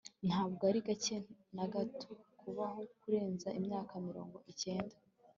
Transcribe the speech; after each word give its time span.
ntabwo 0.27 0.61
ari 0.69 0.79
gake 0.87 1.15
na 1.55 1.65
gato 1.73 2.09
kubaho 2.39 2.79
kurenza 3.01 3.49
imyaka 3.59 3.93
mirongo 4.07 4.37
cyenda 4.61 4.95